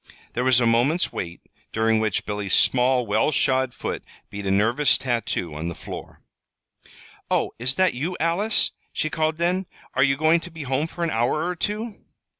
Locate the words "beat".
4.31-4.47